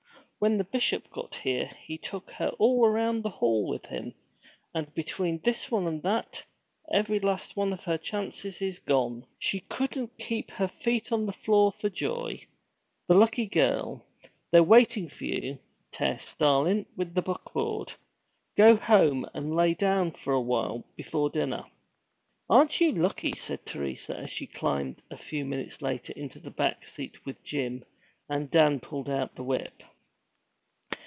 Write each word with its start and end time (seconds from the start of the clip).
'When 0.43 0.57
the 0.57 0.63
Bishop 0.63 1.07
got 1.11 1.35
here, 1.35 1.67
he 1.85 1.99
took 1.99 2.31
her 2.31 2.49
all 2.57 2.83
around 2.83 3.21
the 3.21 3.29
hall 3.29 3.67
with 3.67 3.85
him, 3.85 4.15
and 4.73 4.91
between 4.95 5.37
this 5.43 5.69
one 5.69 5.85
and 5.85 6.01
that, 6.01 6.43
every 6.91 7.19
last 7.19 7.55
one 7.55 7.71
of 7.71 7.83
her 7.83 7.99
chances 7.99 8.59
is 8.59 8.79
gone. 8.79 9.27
She 9.37 9.59
couldn't 9.59 10.17
keep 10.17 10.49
her 10.49 10.67
feet 10.67 11.11
on 11.11 11.27
the 11.27 11.31
floor 11.31 11.71
for 11.71 11.89
joy. 11.91 12.41
The 13.07 13.13
lucky 13.13 13.45
girl! 13.45 14.03
They're 14.49 14.63
waitin' 14.63 15.09
for 15.09 15.25
you, 15.25 15.59
Tess, 15.91 16.33
darlin', 16.33 16.87
with 16.97 17.13
the 17.13 17.21
buckboard. 17.21 17.93
Go 18.57 18.75
home 18.77 19.29
and 19.35 19.55
lay 19.55 19.75
down 19.75 20.11
a 20.25 20.39
while 20.41 20.83
before 20.95 21.29
dinner.' 21.29 21.65
'Aren't 22.49 22.81
you 22.81 22.93
lucky!' 22.93 23.35
said 23.35 23.63
Teresa, 23.63 24.17
as 24.21 24.31
she 24.31 24.47
climbed 24.47 25.03
a 25.11 25.17
few 25.19 25.45
minutes 25.45 25.83
later 25.83 26.13
into 26.15 26.39
the 26.39 26.49
back 26.49 26.87
seat 26.87 27.23
with 27.27 27.43
Jim, 27.43 27.85
and 28.27 28.49
Dan 28.49 28.79
pulled 28.79 29.07
out 29.07 29.35
the 29.35 29.43
whip. 29.43 29.83